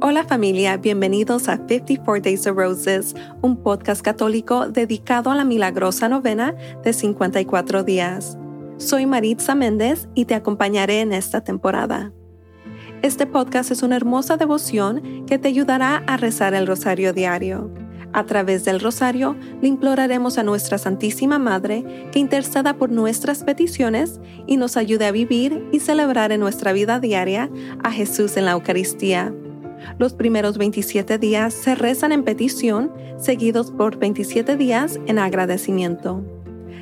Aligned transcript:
Hola 0.00 0.22
familia, 0.22 0.76
bienvenidos 0.76 1.48
a 1.48 1.56
54 1.56 2.20
Days 2.22 2.46
of 2.46 2.56
Roses, 2.56 3.16
un 3.42 3.56
podcast 3.60 4.00
católico 4.00 4.68
dedicado 4.68 5.32
a 5.32 5.34
la 5.34 5.42
milagrosa 5.44 6.08
novena 6.08 6.54
de 6.84 6.92
54 6.92 7.82
días. 7.82 8.38
Soy 8.76 9.06
Maritza 9.06 9.56
Méndez 9.56 10.08
y 10.14 10.26
te 10.26 10.36
acompañaré 10.36 11.00
en 11.00 11.12
esta 11.12 11.40
temporada. 11.42 12.12
Este 13.02 13.26
podcast 13.26 13.72
es 13.72 13.82
una 13.82 13.96
hermosa 13.96 14.36
devoción 14.36 15.26
que 15.26 15.36
te 15.36 15.48
ayudará 15.48 16.04
a 16.06 16.16
rezar 16.16 16.54
el 16.54 16.68
rosario 16.68 17.12
diario. 17.12 17.68
A 18.12 18.22
través 18.24 18.64
del 18.64 18.78
rosario 18.78 19.34
le 19.60 19.66
imploraremos 19.66 20.38
a 20.38 20.44
nuestra 20.44 20.78
Santísima 20.78 21.40
Madre 21.40 22.06
que 22.12 22.20
interceda 22.20 22.74
por 22.76 22.90
nuestras 22.92 23.42
peticiones 23.42 24.20
y 24.46 24.58
nos 24.58 24.76
ayude 24.76 25.06
a 25.06 25.10
vivir 25.12 25.66
y 25.72 25.80
celebrar 25.80 26.30
en 26.30 26.38
nuestra 26.38 26.72
vida 26.72 27.00
diaria 27.00 27.50
a 27.82 27.90
Jesús 27.90 28.36
en 28.36 28.44
la 28.44 28.52
Eucaristía 28.52 29.34
los 29.98 30.14
primeros 30.14 30.58
27 30.58 31.18
días 31.18 31.54
se 31.54 31.74
rezan 31.74 32.12
en 32.12 32.24
petición, 32.24 32.92
seguidos 33.18 33.70
por 33.70 33.96
27 33.98 34.56
días 34.56 34.98
en 35.06 35.18
agradecimiento. 35.18 36.22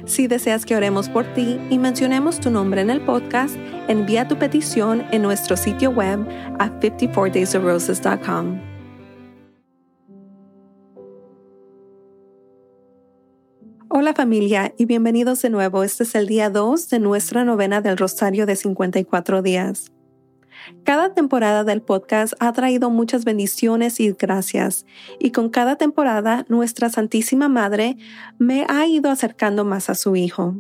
Si 0.05 0.29
deseas 0.29 0.65
que 0.65 0.77
oremos 0.77 1.09
por 1.09 1.25
ti 1.35 1.59
y 1.69 1.79
mencionemos 1.79 2.39
tu 2.39 2.51
nombre 2.51 2.81
en 2.81 2.91
el 2.91 3.01
podcast, 3.05 3.57
envía 3.89 4.29
tu 4.29 4.37
petición 4.39 5.03
en 5.11 5.23
nuestro 5.23 5.57
sitio 5.57 5.91
web 5.91 6.21
a 6.61 6.79
54daysofroses.com. 6.81 8.61
Hola 13.89 14.13
familia 14.15 14.75
y 14.77 14.85
bienvenidos 14.85 15.43
de 15.43 15.51
nuevo. 15.51 15.83
Este 15.83 16.05
es 16.05 16.15
el 16.15 16.27
día 16.29 16.51
2 16.51 16.91
de 16.91 16.99
nuestra 16.99 17.45
novena 17.45 17.81
del 17.81 17.97
Rosario 17.97 18.47
de 18.47 18.55
54 18.55 19.43
días. 19.43 19.91
Cada 20.83 21.15
temporada 21.15 21.63
del 21.63 21.81
podcast 21.81 22.35
ha 22.41 22.53
traído 22.53 22.91
muchas 22.91 23.25
bendiciones 23.25 24.01
y 24.01 24.13
gracias, 24.13 24.85
y 25.21 25.31
con 25.31 25.49
cada 25.49 25.77
temporada 25.77 26.45
nuestra 26.49 26.89
Santísima 26.89 27.49
Madre 27.49 27.97
me 28.39 28.65
ha 28.69 28.87
ido 28.87 29.11
acercando 29.11 29.65
más 29.65 29.91
a 29.91 29.95
su 29.95 30.17
Hijo. 30.17 30.57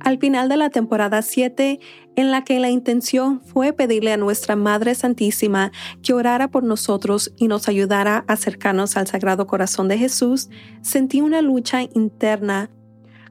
Al 0.00 0.18
final 0.18 0.48
de 0.48 0.56
la 0.56 0.70
temporada 0.70 1.20
7, 1.22 1.78
en 2.16 2.30
la 2.30 2.42
que 2.42 2.58
la 2.58 2.70
intención 2.70 3.40
fue 3.42 3.72
pedirle 3.72 4.12
a 4.12 4.16
nuestra 4.16 4.56
Madre 4.56 4.94
Santísima 4.94 5.70
que 6.02 6.12
orara 6.14 6.48
por 6.48 6.64
nosotros 6.64 7.32
y 7.36 7.48
nos 7.48 7.68
ayudara 7.68 8.24
a 8.26 8.32
acercarnos 8.32 8.96
al 8.96 9.06
Sagrado 9.06 9.46
Corazón 9.46 9.88
de 9.88 9.98
Jesús, 9.98 10.48
sentí 10.80 11.20
una 11.20 11.42
lucha 11.42 11.82
interna 11.82 12.70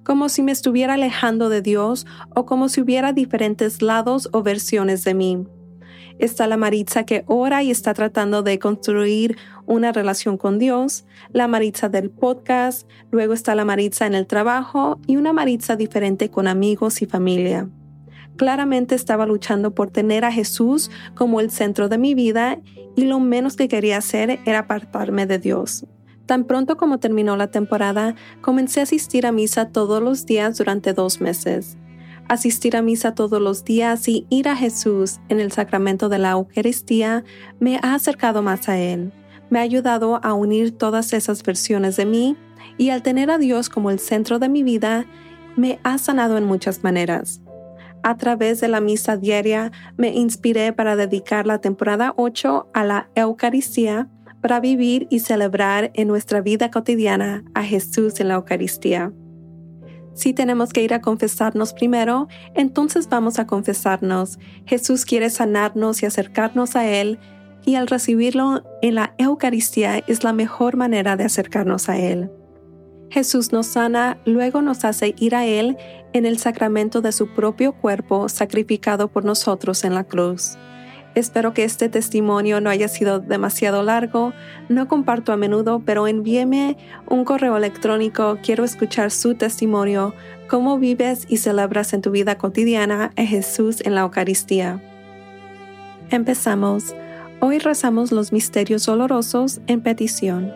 como 0.03 0.29
si 0.29 0.43
me 0.43 0.51
estuviera 0.53 0.93
alejando 0.93 1.49
de 1.49 1.61
Dios 1.61 2.05
o 2.35 2.45
como 2.45 2.69
si 2.69 2.81
hubiera 2.81 3.11
diferentes 3.13 3.81
lados 3.81 4.29
o 4.31 4.43
versiones 4.43 5.03
de 5.03 5.13
mí 5.13 5.45
está 6.19 6.45
la 6.47 6.57
Maritza 6.57 7.03
que 7.05 7.23
ora 7.27 7.63
y 7.63 7.71
está 7.71 7.93
tratando 7.93 8.43
de 8.43 8.59
construir 8.59 9.37
una 9.65 9.91
relación 9.91 10.37
con 10.37 10.59
Dios, 10.59 11.05
la 11.33 11.47
Maritza 11.47 11.89
del 11.89 12.11
podcast, 12.11 12.87
luego 13.09 13.33
está 13.33 13.55
la 13.55 13.65
Maritza 13.65 14.05
en 14.05 14.13
el 14.13 14.27
trabajo 14.27 14.99
y 15.07 15.15
una 15.15 15.33
Maritza 15.33 15.75
diferente 15.75 16.29
con 16.29 16.47
amigos 16.47 17.01
y 17.01 17.05
familia. 17.07 17.69
Claramente 18.35 18.95
estaba 18.95 19.25
luchando 19.25 19.73
por 19.73 19.89
tener 19.89 20.23
a 20.23 20.31
Jesús 20.31 20.91
como 21.15 21.39
el 21.39 21.51
centro 21.51 21.89
de 21.89 21.97
mi 21.97 22.13
vida 22.13 22.59
y 22.95 23.03
lo 23.05 23.19
menos 23.19 23.55
que 23.55 23.67
quería 23.67 23.97
hacer 23.97 24.39
era 24.45 24.59
apartarme 24.59 25.25
de 25.25 25.39
Dios. 25.39 25.85
Tan 26.25 26.43
pronto 26.45 26.77
como 26.77 26.99
terminó 26.99 27.37
la 27.37 27.47
temporada, 27.49 28.15
comencé 28.41 28.81
a 28.81 28.83
asistir 28.83 29.25
a 29.25 29.31
misa 29.31 29.69
todos 29.69 30.01
los 30.03 30.25
días 30.25 30.57
durante 30.57 30.93
dos 30.93 31.21
meses 31.21 31.75
asistir 32.29 32.77
a 32.77 32.81
misa 32.81 33.13
todos 33.13 33.41
los 33.41 33.65
días 33.65 34.07
y 34.07 34.25
ir 34.29 34.47
a 34.47 34.55
Jesús 34.55 35.19
en 35.27 35.39
el 35.41 35.51
sacramento 35.51 36.07
de 36.07 36.19
la 36.19 36.31
Eucaristía 36.31 37.25
me 37.59 37.77
ha 37.81 37.95
acercado 37.95 38.41
más 38.43 38.69
a 38.69 38.77
Él, 38.77 39.11
me 39.49 39.59
ha 39.59 39.63
ayudado 39.63 40.21
a 40.23 40.33
unir 40.33 40.71
todas 40.71 41.11
esas 41.11 41.43
versiones 41.43 41.97
de 41.97 42.05
mí 42.05 42.37
y 42.77 42.91
al 42.91 43.01
tener 43.01 43.31
a 43.31 43.39
Dios 43.39 43.67
como 43.67 43.89
el 43.89 43.99
centro 43.99 44.37
de 44.39 44.47
mi 44.47 44.63
vida, 44.63 45.05
me 45.57 45.79
ha 45.83 45.97
sanado 45.97 46.37
en 46.37 46.45
muchas 46.45 46.83
maneras. 46.83 47.41
A 48.03 48.15
través 48.15 48.61
de 48.61 48.69
la 48.69 48.79
misa 48.79 49.17
diaria 49.17 49.71
me 49.97 50.13
inspiré 50.13 50.71
para 50.71 50.95
dedicar 50.95 51.45
la 51.47 51.59
temporada 51.59 52.13
8 52.15 52.69
a 52.73 52.83
la 52.85 53.09
Eucaristía 53.15 54.07
para 54.41 54.61
vivir 54.61 55.07
y 55.09 55.19
celebrar 55.19 55.91
en 55.95 56.07
nuestra 56.07 56.39
vida 56.41 56.69
cotidiana 56.71 57.43
a 57.55 57.63
Jesús 57.63 58.21
en 58.21 58.29
la 58.29 58.35
Eucaristía. 58.35 59.11
Si 60.19 60.33
tenemos 60.33 60.73
que 60.73 60.83
ir 60.83 60.93
a 60.93 60.99
confesarnos 60.99 61.71
primero, 61.71 62.27
entonces 62.53 63.07
vamos 63.07 63.39
a 63.39 63.47
confesarnos. 63.47 64.37
Jesús 64.65 65.05
quiere 65.05 65.29
sanarnos 65.29 66.03
y 66.03 66.07
acercarnos 66.07 66.75
a 66.75 66.85
Él, 66.87 67.19
y 67.65 67.75
al 67.75 67.87
recibirlo 67.87 68.61
en 68.81 68.95
la 68.95 69.13
Eucaristía 69.17 69.99
es 70.07 70.25
la 70.25 70.33
mejor 70.33 70.75
manera 70.75 71.15
de 71.15 71.23
acercarnos 71.23 71.87
a 71.87 71.95
Él. 71.97 72.29
Jesús 73.09 73.53
nos 73.53 73.67
sana, 73.67 74.17
luego 74.25 74.61
nos 74.61 74.83
hace 74.83 75.15
ir 75.19 75.35
a 75.35 75.45
Él 75.45 75.77
en 76.11 76.25
el 76.25 76.37
sacramento 76.37 76.99
de 76.99 77.13
su 77.13 77.29
propio 77.33 77.71
cuerpo 77.79 78.27
sacrificado 78.27 79.07
por 79.07 79.23
nosotros 79.23 79.85
en 79.85 79.95
la 79.95 80.03
cruz. 80.03 80.57
Espero 81.15 81.53
que 81.53 81.63
este 81.63 81.89
testimonio 81.89 82.61
no 82.61 82.69
haya 82.69 82.87
sido 82.87 83.19
demasiado 83.19 83.81
largo. 83.81 84.33
No 84.69 84.87
comparto 84.87 85.31
a 85.33 85.37
menudo, 85.37 85.81
pero 85.83 86.07
envíeme 86.07 86.77
un 87.09 87.25
correo 87.25 87.57
electrónico. 87.57 88.37
Quiero 88.43 88.63
escuchar 88.63 89.09
su 89.09 89.33
testimonio, 89.33 90.13
cómo 90.47 90.77
vives 90.77 91.25
y 91.27 91.37
celebras 91.37 91.93
en 91.93 92.01
tu 92.01 92.11
vida 92.11 92.37
cotidiana 92.37 93.11
a 93.15 93.23
Jesús 93.23 93.81
en 93.85 93.95
la 93.95 94.01
Eucaristía. 94.01 94.83
Empezamos. 96.11 96.95
Hoy 97.41 97.57
rezamos 97.59 98.11
los 98.11 98.31
misterios 98.31 98.85
dolorosos 98.85 99.61
en 99.65 99.81
petición. 99.81 100.51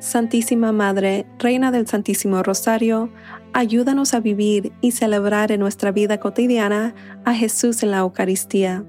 Santísima 0.00 0.72
Madre, 0.72 1.24
Reina 1.38 1.70
del 1.72 1.86
Santísimo 1.86 2.42
Rosario, 2.42 3.08
ayúdanos 3.54 4.12
a 4.12 4.20
vivir 4.20 4.72
y 4.82 4.90
celebrar 4.90 5.50
en 5.50 5.60
nuestra 5.60 5.92
vida 5.92 6.18
cotidiana 6.20 6.94
a 7.24 7.32
Jesús 7.32 7.82
en 7.82 7.92
la 7.92 7.98
Eucaristía. 7.98 8.84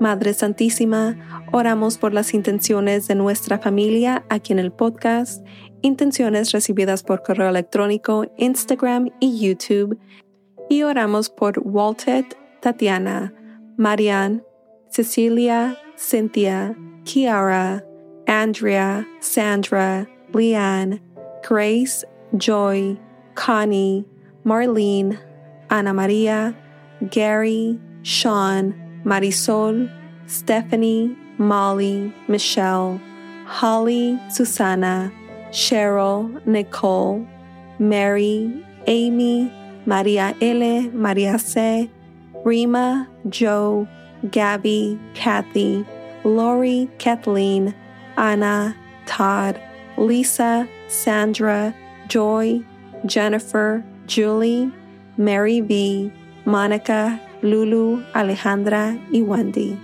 Madre 0.00 0.32
Santísima, 0.32 1.16
oramos 1.52 1.98
por 1.98 2.12
las 2.12 2.32
intenciones 2.32 3.08
de 3.08 3.14
nuestra 3.16 3.58
familia 3.58 4.24
aquí 4.28 4.52
en 4.52 4.60
el 4.60 4.70
podcast, 4.70 5.44
intenciones 5.82 6.52
recibidas 6.52 7.02
por 7.02 7.22
correo 7.22 7.48
electrónico, 7.48 8.24
Instagram 8.38 9.10
y 9.18 9.38
YouTube, 9.40 9.98
y 10.68 10.82
oramos 10.82 11.28
por 11.30 11.58
Waltet, 11.64 12.36
Tatiana, 12.60 13.32
Marianne, 13.76 14.42
Cecilia, 14.88 15.76
Cynthia, 15.96 16.76
Kiara, 17.04 17.84
Andrea, 18.28 19.04
Sandra, 19.20 20.06
Leanne, 20.32 21.02
Grace, 21.48 22.06
Joy, 22.38 22.96
Connie, 23.34 24.06
Marlene, 24.44 25.18
Ana 25.70 25.92
María 25.92 26.54
Gary, 27.00 27.78
Sean, 28.02 28.74
Marisol, 29.04 29.90
Stephanie, 30.26 31.16
Molly, 31.38 32.12
Michelle, 32.26 33.00
Holly, 33.44 34.20
Susana, 34.30 35.12
Cheryl, 35.50 36.44
Nicole, 36.46 37.26
Mary, 37.78 38.52
Amy, 38.86 39.50
Maria 39.86 40.36
L, 40.40 40.82
Maria 40.92 41.38
C, 41.38 41.90
Rima, 42.44 43.08
Joe, 43.28 43.86
Gabby, 44.30 44.98
Kathy, 45.14 45.86
Lori, 46.24 46.88
Kathleen, 46.98 47.74
Anna, 48.16 48.76
Todd, 49.06 49.60
Lisa, 49.96 50.68
Sandra, 50.88 51.74
Joy, 52.08 52.62
Jennifer, 53.06 53.82
Julie, 54.06 54.72
Mary 55.16 55.60
V, 55.60 56.12
Monica, 56.44 57.20
Lulu, 57.42 58.02
Alejandra 58.14 58.96
y 59.12 59.22
Wendy. 59.22 59.78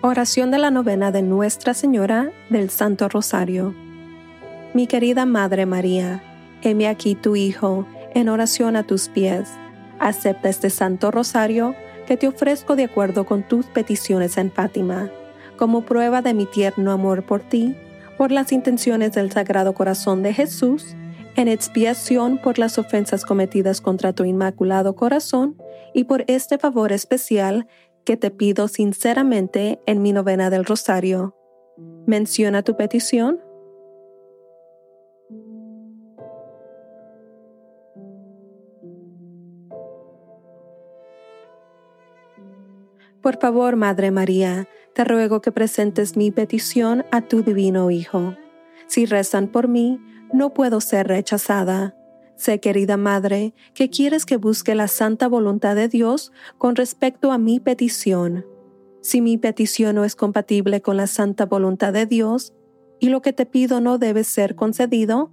Oración 0.00 0.50
de 0.50 0.58
la 0.58 0.72
novena 0.72 1.12
de 1.12 1.22
Nuestra 1.22 1.74
Señora 1.74 2.32
del 2.50 2.70
Santo 2.70 3.08
Rosario. 3.08 3.72
Mi 4.74 4.88
querida 4.88 5.24
Madre 5.24 5.64
María, 5.64 6.24
heme 6.62 6.88
aquí 6.88 7.14
tu 7.14 7.36
Hijo, 7.36 7.86
en 8.14 8.28
oración 8.28 8.74
a 8.74 8.82
tus 8.82 9.08
pies. 9.08 9.48
Acepta 10.00 10.48
este 10.48 10.70
Santo 10.70 11.12
Rosario 11.12 11.76
que 12.08 12.16
te 12.16 12.26
ofrezco 12.26 12.74
de 12.74 12.84
acuerdo 12.84 13.26
con 13.26 13.44
tus 13.44 13.66
peticiones 13.66 14.38
en 14.38 14.50
Fátima, 14.50 15.08
como 15.56 15.82
prueba 15.82 16.20
de 16.20 16.34
mi 16.34 16.46
tierno 16.46 16.90
amor 16.90 17.22
por 17.22 17.42
ti, 17.42 17.76
por 18.18 18.32
las 18.32 18.50
intenciones 18.50 19.12
del 19.12 19.30
Sagrado 19.30 19.72
Corazón 19.72 20.24
de 20.24 20.34
Jesús 20.34 20.96
en 21.36 21.48
expiación 21.48 22.38
por 22.38 22.58
las 22.58 22.78
ofensas 22.78 23.24
cometidas 23.24 23.80
contra 23.80 24.12
tu 24.12 24.24
inmaculado 24.24 24.94
corazón 24.96 25.56
y 25.94 26.04
por 26.04 26.24
este 26.28 26.58
favor 26.58 26.92
especial 26.92 27.66
que 28.04 28.16
te 28.16 28.30
pido 28.30 28.68
sinceramente 28.68 29.80
en 29.86 30.02
mi 30.02 30.12
novena 30.12 30.50
del 30.50 30.64
rosario. 30.64 31.34
Menciona 32.06 32.62
tu 32.62 32.76
petición. 32.76 33.40
Por 43.22 43.38
favor, 43.38 43.76
Madre 43.76 44.10
María, 44.10 44.66
te 44.94 45.04
ruego 45.04 45.40
que 45.40 45.52
presentes 45.52 46.16
mi 46.16 46.32
petición 46.32 47.04
a 47.12 47.20
tu 47.22 47.42
Divino 47.42 47.88
Hijo 47.92 48.34
si 48.92 49.06
rezan 49.06 49.48
por 49.48 49.68
mí, 49.68 50.02
no 50.34 50.52
puedo 50.52 50.82
ser 50.82 51.08
rechazada. 51.08 51.96
Sé, 52.36 52.60
querida 52.60 52.98
Madre, 52.98 53.54
que 53.72 53.88
quieres 53.88 54.26
que 54.26 54.36
busque 54.36 54.74
la 54.74 54.86
santa 54.86 55.28
voluntad 55.28 55.74
de 55.74 55.88
Dios 55.88 56.30
con 56.58 56.76
respecto 56.76 57.32
a 57.32 57.38
mi 57.38 57.58
petición. 57.58 58.44
Si 59.00 59.22
mi 59.22 59.38
petición 59.38 59.94
no 59.94 60.04
es 60.04 60.14
compatible 60.14 60.82
con 60.82 60.98
la 60.98 61.06
santa 61.06 61.46
voluntad 61.46 61.94
de 61.94 62.04
Dios 62.04 62.52
y 63.00 63.08
lo 63.08 63.22
que 63.22 63.32
te 63.32 63.46
pido 63.46 63.80
no 63.80 63.96
debe 63.96 64.24
ser 64.24 64.56
concedido, 64.56 65.32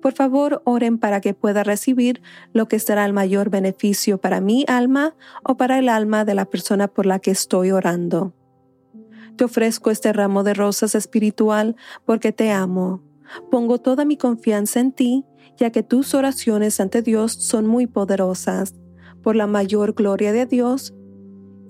por 0.00 0.12
favor 0.12 0.62
oren 0.64 0.98
para 0.98 1.20
que 1.20 1.34
pueda 1.34 1.64
recibir 1.64 2.22
lo 2.52 2.68
que 2.68 2.78
será 2.78 3.04
el 3.06 3.12
mayor 3.12 3.50
beneficio 3.50 4.18
para 4.18 4.40
mi 4.40 4.64
alma 4.68 5.16
o 5.42 5.56
para 5.56 5.80
el 5.80 5.88
alma 5.88 6.24
de 6.24 6.36
la 6.36 6.44
persona 6.44 6.86
por 6.86 7.06
la 7.06 7.18
que 7.18 7.32
estoy 7.32 7.72
orando 7.72 8.34
te 9.38 9.44
ofrezco 9.44 9.90
este 9.90 10.12
ramo 10.12 10.42
de 10.42 10.52
rosas 10.52 10.94
espiritual 10.94 11.76
porque 12.04 12.32
te 12.32 12.50
amo. 12.50 13.00
Pongo 13.50 13.78
toda 13.78 14.04
mi 14.04 14.18
confianza 14.18 14.80
en 14.80 14.92
ti, 14.92 15.24
ya 15.56 15.70
que 15.70 15.82
tus 15.82 16.12
oraciones 16.12 16.78
ante 16.80 17.00
Dios 17.00 17.32
son 17.32 17.66
muy 17.66 17.86
poderosas. 17.86 18.74
Por 19.22 19.34
la 19.36 19.46
mayor 19.46 19.94
gloria 19.94 20.32
de 20.32 20.44
Dios 20.46 20.94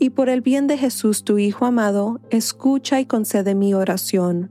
y 0.01 0.11
por 0.11 0.29
el 0.29 0.41
bien 0.43 0.67
de 0.67 0.79
Jesús 0.79 1.25
tu 1.25 1.39
Hijo 1.39 1.65
amado, 1.65 2.21
escucha 2.31 3.01
y 3.01 3.07
concede 3.07 3.55
mi 3.55 3.75
oración. 3.75 4.51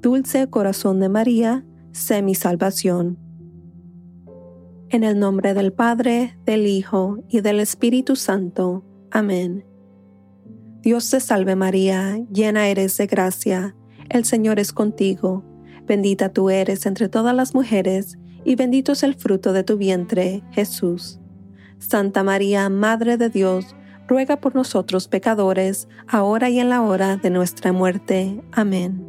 Dulce 0.00 0.48
corazón 0.48 1.00
de 1.00 1.08
María, 1.08 1.64
sé 1.92 2.22
mi 2.22 2.34
salvación. 2.34 3.18
En 4.88 5.04
el 5.04 5.18
nombre 5.18 5.52
del 5.54 5.72
Padre, 5.72 6.38
del 6.44 6.66
Hijo 6.66 7.18
y 7.28 7.40
del 7.40 7.60
Espíritu 7.60 8.16
Santo. 8.16 8.84
Amén. 9.10 9.64
Dios 10.86 11.10
te 11.10 11.18
salve 11.18 11.56
María, 11.56 12.16
llena 12.30 12.68
eres 12.68 12.96
de 12.96 13.08
gracia, 13.08 13.74
el 14.08 14.24
Señor 14.24 14.60
es 14.60 14.72
contigo, 14.72 15.42
bendita 15.84 16.28
tú 16.28 16.48
eres 16.48 16.86
entre 16.86 17.08
todas 17.08 17.34
las 17.34 17.56
mujeres, 17.56 18.18
y 18.44 18.54
bendito 18.54 18.92
es 18.92 19.02
el 19.02 19.16
fruto 19.16 19.52
de 19.52 19.64
tu 19.64 19.76
vientre, 19.76 20.44
Jesús. 20.52 21.18
Santa 21.80 22.22
María, 22.22 22.68
Madre 22.68 23.16
de 23.16 23.30
Dios, 23.30 23.74
ruega 24.06 24.36
por 24.40 24.54
nosotros 24.54 25.08
pecadores, 25.08 25.88
ahora 26.06 26.50
y 26.50 26.60
en 26.60 26.68
la 26.68 26.82
hora 26.82 27.16
de 27.16 27.30
nuestra 27.30 27.72
muerte. 27.72 28.40
Amén. 28.52 29.04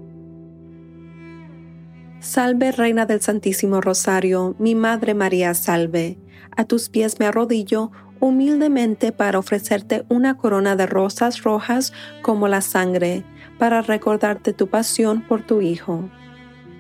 Salve 2.21 2.71
Reina 2.71 3.05
del 3.05 3.21
Santísimo 3.21 3.81
Rosario, 3.81 4.55
mi 4.57 4.73
Madre 4.73 5.13
María, 5.13 5.53
salve. 5.53 6.17
A 6.55 6.63
tus 6.65 6.89
pies 6.89 7.19
me 7.19 7.27
arrodillo, 7.27 7.91
humildemente 8.19 9.11
para 9.11 9.39
ofrecerte 9.39 10.05
una 10.09 10.37
corona 10.37 10.75
de 10.75 10.85
rosas 10.85 11.43
rojas 11.43 11.93
como 12.21 12.47
la 12.47 12.61
sangre, 12.61 13.23
para 13.57 13.81
recordarte 13.81 14.53
tu 14.53 14.67
pasión 14.67 15.21
por 15.21 15.43
tu 15.45 15.61
Hijo. 15.61 16.09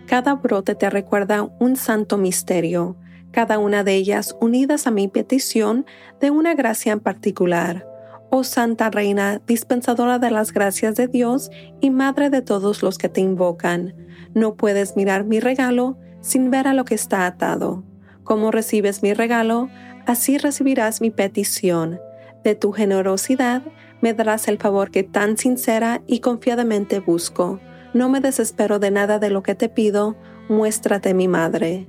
Cada 0.05 0.35
brote 0.35 0.75
te 0.75 0.89
recuerda 0.89 1.43
un 1.59 1.75
santo 1.75 2.17
misterio, 2.17 2.95
cada 3.31 3.59
una 3.59 3.83
de 3.83 3.95
ellas 3.95 4.35
unidas 4.39 4.87
a 4.87 4.91
mi 4.91 5.07
petición 5.07 5.85
de 6.19 6.31
una 6.31 6.53
gracia 6.55 6.93
en 6.93 6.99
particular. 7.01 7.85
Oh 8.29 8.43
Santa 8.43 8.89
Reina, 8.89 9.41
dispensadora 9.45 10.19
de 10.19 10.31
las 10.31 10.51
gracias 10.53 10.95
de 10.95 11.07
Dios 11.07 11.49
y 11.81 11.91
Madre 11.91 12.29
de 12.29 12.41
todos 12.41 12.83
los 12.83 12.97
que 12.97 13.09
te 13.09 13.21
invocan, 13.21 13.93
no 14.33 14.55
puedes 14.55 14.95
mirar 14.95 15.23
mi 15.25 15.39
regalo 15.39 15.97
sin 16.21 16.51
ver 16.51 16.67
a 16.67 16.73
lo 16.73 16.83
que 16.83 16.95
está 16.95 17.25
atado. 17.25 17.83
Como 18.23 18.51
recibes 18.51 19.01
mi 19.01 19.13
regalo, 19.13 19.69
Así 20.07 20.37
recibirás 20.37 21.01
mi 21.01 21.11
petición. 21.11 21.99
De 22.41 22.55
tu 22.55 22.71
generosidad 22.71 23.61
me 23.99 24.13
darás 24.13 24.47
el 24.47 24.57
favor 24.57 24.89
que 24.89 25.03
tan 25.03 25.37
sincera 25.37 26.01
y 26.07 26.21
confiadamente 26.21 26.99
busco. 27.01 27.59
No 27.93 28.07
me 28.07 28.21
desespero 28.21 28.79
de 28.79 28.89
nada 28.89 29.19
de 29.19 29.29
lo 29.29 29.43
que 29.43 29.53
te 29.53 29.67
pido, 29.67 30.15
muéstrate 30.47 31.13
mi 31.13 31.27
madre. 31.27 31.87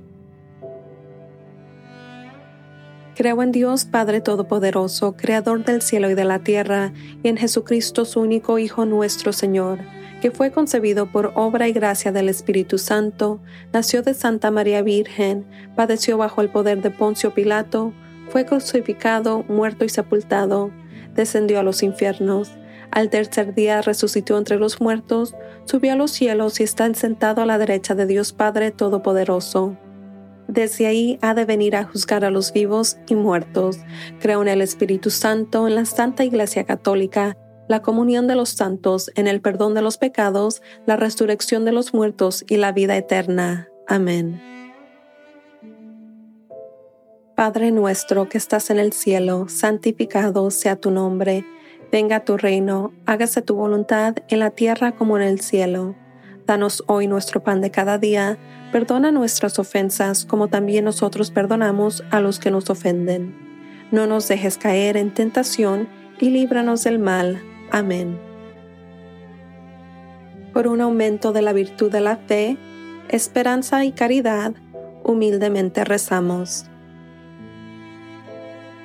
Creo 3.15 3.41
en 3.41 3.53
Dios 3.53 3.85
Padre 3.85 4.19
Todopoderoso, 4.19 5.15
Creador 5.15 5.63
del 5.63 5.81
cielo 5.81 6.09
y 6.09 6.13
de 6.13 6.25
la 6.25 6.39
tierra, 6.39 6.91
y 7.23 7.29
en 7.29 7.37
Jesucristo 7.37 8.03
su 8.03 8.19
único 8.19 8.59
Hijo 8.59 8.85
nuestro 8.85 9.31
Señor, 9.31 9.79
que 10.21 10.29
fue 10.29 10.51
concebido 10.51 11.09
por 11.09 11.31
obra 11.35 11.69
y 11.69 11.71
gracia 11.71 12.11
del 12.11 12.27
Espíritu 12.27 12.79
Santo, 12.79 13.39
nació 13.71 14.01
de 14.03 14.13
Santa 14.13 14.51
María 14.51 14.81
Virgen, 14.81 15.45
padeció 15.77 16.17
bajo 16.17 16.41
el 16.41 16.49
poder 16.49 16.81
de 16.81 16.91
Poncio 16.91 17.33
Pilato, 17.33 17.93
fue 18.29 18.45
crucificado, 18.45 19.43
muerto 19.47 19.83
y 19.85 19.89
sepultado, 19.89 20.69
descendió 21.15 21.59
a 21.59 21.63
los 21.63 21.81
infiernos, 21.81 22.51
al 22.91 23.09
tercer 23.09 23.53
día 23.55 23.81
resucitó 23.81 24.37
entre 24.37 24.57
los 24.57 24.79
muertos, 24.81 25.33
subió 25.65 25.93
a 25.93 25.95
los 25.95 26.11
cielos 26.11 26.59
y 26.59 26.63
está 26.63 26.91
sentado 26.93 27.41
a 27.41 27.45
la 27.47 27.57
derecha 27.57 27.93
de 27.95 28.05
Dios 28.05 28.31
Padre 28.33 28.69
Todopoderoso. 28.71 29.77
Desde 30.47 30.85
ahí 30.87 31.17
ha 31.21 31.33
de 31.35 31.45
venir 31.45 31.75
a 31.75 31.83
juzgar 31.85 32.23
a 32.25 32.29
los 32.31 32.51
vivos 32.51 32.97
y 33.07 33.13
muertos. 33.15 33.77
Creo 34.19 34.41
en 34.43 34.47
el 34.47 34.61
Espíritu 34.61 35.09
Santo, 35.11 35.67
en 35.67 35.75
la 35.75 35.85
Santa 35.85 36.23
Iglesia 36.23 36.63
Católica, 36.65 37.35
la 37.67 37.81
comunión 37.83 38.27
de 38.27 38.33
los 38.35 38.49
santos, 38.49 39.11
en 39.15 39.27
el 39.27 39.41
perdón 39.41 39.73
de 39.75 39.81
los 39.83 39.97
pecados, 39.99 40.61
la 40.87 40.95
resurrección 40.97 41.65
de 41.65 41.71
los 41.71 41.93
muertos 41.95 42.43
y 42.47 42.57
la 42.57 42.71
vida 42.73 42.95
eterna. 42.97 43.67
Amén. 43.87 44.41
Padre 47.39 47.71
nuestro 47.71 48.27
que 48.27 48.37
estás 48.37 48.69
en 48.69 48.79
el 48.79 48.91
cielo, 48.91 49.47
santificado 49.47 50.51
sea 50.51 50.75
tu 50.75 50.91
nombre, 50.91 51.45
venga 51.89 52.25
tu 52.25 52.35
reino, 52.35 52.91
hágase 53.05 53.41
tu 53.41 53.55
voluntad 53.55 54.13
en 54.27 54.39
la 54.39 54.49
tierra 54.49 54.91
como 54.91 55.15
en 55.17 55.23
el 55.23 55.39
cielo. 55.39 55.95
Danos 56.45 56.83
hoy 56.87 57.07
nuestro 57.07 57.41
pan 57.41 57.61
de 57.61 57.71
cada 57.71 57.97
día, 57.97 58.37
perdona 58.73 59.13
nuestras 59.13 59.57
ofensas 59.57 60.25
como 60.25 60.49
también 60.49 60.83
nosotros 60.83 61.31
perdonamos 61.31 62.03
a 62.11 62.19
los 62.19 62.39
que 62.39 62.51
nos 62.51 62.69
ofenden. 62.69 63.33
No 63.89 64.05
nos 64.05 64.27
dejes 64.27 64.57
caer 64.57 64.97
en 64.97 65.13
tentación 65.13 65.87
y 66.19 66.31
líbranos 66.31 66.83
del 66.83 66.99
mal. 66.99 67.41
Amén. 67.71 68.19
Por 70.51 70.67
un 70.67 70.81
aumento 70.81 71.31
de 71.31 71.41
la 71.41 71.53
virtud 71.53 71.89
de 71.89 72.01
la 72.01 72.17
fe, 72.17 72.57
esperanza 73.07 73.85
y 73.85 73.93
caridad, 73.93 74.51
humildemente 75.05 75.85
rezamos. 75.85 76.65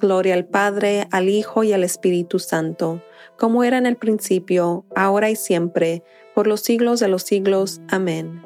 Gloria 0.00 0.32
al 0.34 0.46
Padre, 0.46 1.06
al 1.12 1.28
Hijo 1.28 1.62
y 1.62 1.72
al 1.74 1.84
Espíritu 1.84 2.38
Santo, 2.38 3.02
como 3.38 3.62
era 3.64 3.76
en 3.78 3.84
el 3.86 3.96
principio, 3.96 4.86
ahora 4.96 5.28
y 5.30 5.36
siempre, 5.36 6.02
por 6.34 6.46
los 6.46 6.60
siglos 6.60 7.00
de 7.00 7.08
los 7.08 7.22
siglos. 7.22 7.80
Amén. 7.88 8.42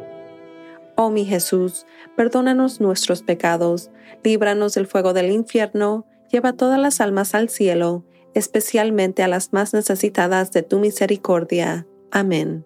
Oh 0.97 1.11
mi 1.11 1.25
Jesús, 1.25 1.87
perdónanos 2.17 2.81
nuestros 2.81 3.23
pecados, 3.23 3.91
líbranos 4.25 4.75
del 4.75 4.87
fuego 4.89 5.13
del 5.13 5.31
infierno, 5.31 6.05
lleva 6.31 6.53
todas 6.55 6.79
las 6.81 7.01
almas 7.01 7.35
al 7.37 7.49
cielo, 7.49 8.05
especialmente 8.35 9.23
a 9.23 9.29
las 9.29 9.53
más 9.53 9.73
necesitadas 9.75 10.51
de 10.51 10.63
tu 10.65 10.81
misericordia. 10.81 11.87
Amén. 12.11 12.65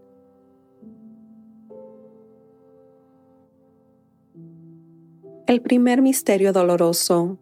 El 5.47 5.61
primer 5.63 6.01
misterio 6.03 6.53
doloroso 6.55 7.39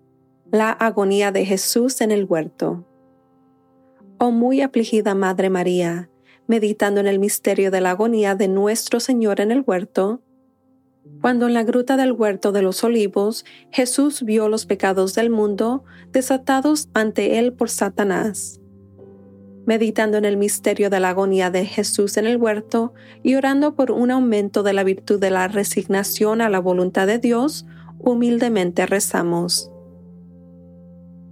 la 0.50 0.70
agonía 0.70 1.32
de 1.32 1.44
Jesús 1.44 2.00
en 2.00 2.12
el 2.12 2.24
huerto. 2.24 2.84
Oh 4.18 4.30
muy 4.30 4.60
afligida 4.60 5.14
Madre 5.14 5.50
María, 5.50 6.08
meditando 6.46 7.00
en 7.00 7.06
el 7.08 7.18
misterio 7.18 7.70
de 7.72 7.80
la 7.80 7.90
agonía 7.90 8.34
de 8.36 8.46
nuestro 8.48 9.00
Señor 9.00 9.40
en 9.40 9.50
el 9.50 9.64
huerto, 9.66 10.20
cuando 11.20 11.46
en 11.46 11.54
la 11.54 11.64
gruta 11.64 11.96
del 11.96 12.12
huerto 12.12 12.50
de 12.52 12.62
los 12.62 12.82
olivos 12.84 13.44
Jesús 13.72 14.22
vio 14.22 14.48
los 14.48 14.66
pecados 14.66 15.14
del 15.14 15.30
mundo 15.30 15.84
desatados 16.12 16.88
ante 16.94 17.38
él 17.38 17.52
por 17.52 17.68
Satanás. 17.68 18.60
Meditando 19.66 20.16
en 20.16 20.24
el 20.24 20.36
misterio 20.36 20.90
de 20.90 21.00
la 21.00 21.10
agonía 21.10 21.50
de 21.50 21.64
Jesús 21.66 22.16
en 22.18 22.26
el 22.26 22.36
huerto 22.36 22.94
y 23.24 23.34
orando 23.34 23.74
por 23.74 23.90
un 23.90 24.12
aumento 24.12 24.62
de 24.62 24.72
la 24.72 24.84
virtud 24.84 25.18
de 25.18 25.30
la 25.30 25.48
resignación 25.48 26.40
a 26.40 26.48
la 26.48 26.60
voluntad 26.60 27.08
de 27.08 27.18
Dios, 27.18 27.66
humildemente 27.98 28.86
rezamos. 28.86 29.72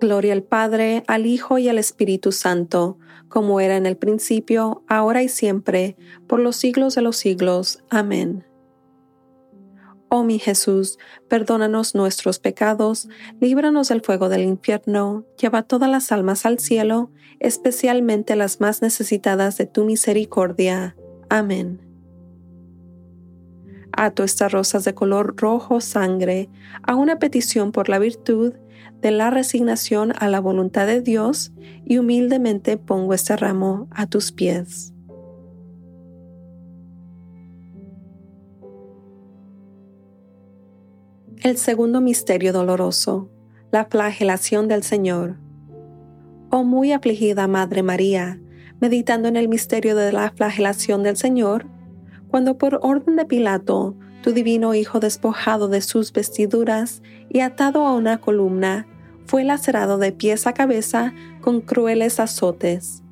Gloria 0.00 0.32
al 0.32 0.42
Padre, 0.44 1.02
al 1.08 1.26
Hijo 1.26 1.58
y 1.58 1.68
al 1.68 1.78
Espíritu 1.78 2.30
Santo, 2.32 2.98
como 3.28 3.60
era 3.60 3.76
en 3.76 3.84
el 3.86 3.96
principio, 3.96 4.84
ahora 4.88 5.22
y 5.22 5.28
siempre, 5.28 5.96
por 6.28 6.38
los 6.40 6.56
siglos 6.56 6.94
de 6.94 7.02
los 7.02 7.16
siglos. 7.16 7.82
Amén. 7.90 8.44
Oh 10.10 10.22
mi 10.22 10.38
Jesús, 10.38 10.98
perdónanos 11.28 11.94
nuestros 11.94 12.38
pecados, 12.38 13.08
líbranos 13.40 13.88
del 13.90 14.00
fuego 14.00 14.28
del 14.30 14.42
infierno, 14.42 15.24
lleva 15.38 15.64
todas 15.64 15.90
las 15.90 16.12
almas 16.12 16.46
al 16.46 16.58
cielo, 16.60 17.10
especialmente 17.40 18.34
las 18.34 18.60
más 18.60 18.80
necesitadas 18.80 19.58
de 19.58 19.66
tu 19.66 19.84
misericordia. 19.84 20.96
Amén. 21.28 21.82
Ato 23.92 24.22
estas 24.22 24.52
rosas 24.52 24.84
de 24.84 24.94
color 24.94 25.34
rojo 25.36 25.80
sangre 25.80 26.48
a 26.82 26.94
una 26.94 27.18
petición 27.18 27.72
por 27.72 27.88
la 27.90 27.98
virtud, 27.98 28.54
de 29.00 29.10
la 29.12 29.30
resignación 29.30 30.12
a 30.18 30.28
la 30.28 30.40
voluntad 30.40 30.86
de 30.86 31.00
Dios 31.00 31.52
y 31.84 31.98
humildemente 31.98 32.76
pongo 32.76 33.14
este 33.14 33.36
ramo 33.36 33.86
a 33.90 34.06
tus 34.06 34.32
pies. 34.32 34.92
El 41.42 41.56
segundo 41.56 42.00
misterio 42.00 42.52
doloroso, 42.52 43.30
la 43.70 43.84
flagelación 43.84 44.66
del 44.66 44.82
Señor. 44.82 45.36
Oh 46.50 46.64
muy 46.64 46.90
afligida 46.90 47.46
Madre 47.46 47.82
María, 47.84 48.40
meditando 48.80 49.28
en 49.28 49.36
el 49.36 49.48
misterio 49.48 49.94
de 49.94 50.10
la 50.12 50.30
flagelación 50.32 51.04
del 51.04 51.16
Señor, 51.16 51.66
cuando 52.28 52.58
por 52.58 52.80
orden 52.82 53.14
de 53.16 53.24
Pilato 53.26 53.96
divino 54.34 54.74
Hijo 54.74 55.00
despojado 55.00 55.68
de 55.68 55.80
sus 55.80 56.12
vestiduras 56.12 57.02
y 57.28 57.40
atado 57.40 57.86
a 57.86 57.94
una 57.94 58.18
columna, 58.18 58.86
fue 59.26 59.44
lacerado 59.44 59.98
de 59.98 60.12
pies 60.12 60.46
a 60.46 60.54
cabeza 60.54 61.12
con 61.40 61.60
crueles 61.60 62.18
azotes. 62.20 63.02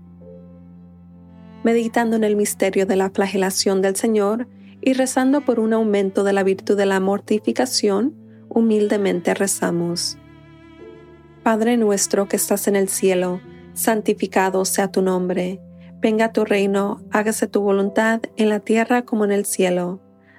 Meditando 1.63 2.17
en 2.17 2.25
el 2.25 2.37
misterio 2.37 2.87
de 2.87 2.97
la 2.97 3.11
flagelación 3.11 3.83
del 3.83 3.97
Señor 3.97 4.49
y 4.81 4.93
rezando 4.93 5.41
por 5.45 5.59
un 5.59 5.73
aumento 5.73 6.23
de 6.25 6.33
la 6.33 6.43
virtud 6.43 6.77
de 6.77 6.87
la 6.87 7.01
mortificación, 7.01 8.15
humildemente 8.49 9.35
rezamos. 9.35 10.17
Padre 11.43 11.77
nuestro 11.77 12.29
que 12.29 12.37
estás 12.37 12.69
en 12.69 12.77
el 12.77 12.89
cielo, 12.89 13.41
santificado 13.75 14.65
sea 14.65 14.89
tu 14.91 15.03
nombre. 15.03 15.61
Venga 16.01 16.33
tu 16.33 16.45
reino, 16.45 17.03
hágase 17.11 17.47
tu 17.47 17.61
voluntad 17.61 18.21
en 18.37 18.49
la 18.49 18.61
tierra 18.61 19.05
como 19.05 19.25
en 19.25 19.33
el 19.33 19.45
cielo. 19.45 20.01